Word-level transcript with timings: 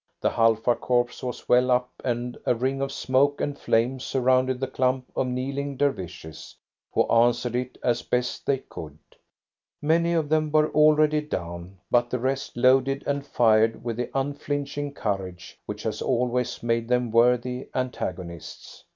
The 0.19 0.31
Halfa 0.31 0.75
Corps 0.77 1.21
was 1.21 1.47
well 1.47 1.69
up, 1.69 1.91
and 2.03 2.35
a 2.47 2.55
ring 2.55 2.81
of 2.81 2.91
smoke 2.91 3.39
and 3.39 3.55
flame 3.55 3.99
surrounded 3.99 4.59
the 4.59 4.65
clump 4.65 5.05
of 5.15 5.27
kneeling 5.27 5.77
Dervishes, 5.77 6.55
who 6.91 7.05
answered 7.07 7.55
it 7.55 7.77
as 7.83 8.01
best 8.01 8.47
they 8.47 8.57
could. 8.57 8.97
Many 9.79 10.13
of 10.13 10.27
them 10.27 10.49
were 10.51 10.71
already 10.71 11.21
down, 11.21 11.77
but 11.91 12.09
the 12.09 12.17
rest 12.17 12.57
loaded 12.57 13.03
and 13.05 13.23
fired 13.23 13.83
with 13.83 13.97
the 13.97 14.09
unflinching 14.15 14.91
courage 14.91 15.59
which 15.67 15.83
has 15.83 16.01
always 16.01 16.63
made 16.63 16.87
them 16.87 17.11
worthy 17.11 17.67
antagonists. 17.75 18.85